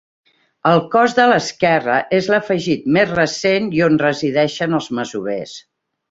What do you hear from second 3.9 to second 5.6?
resideixen els masovers.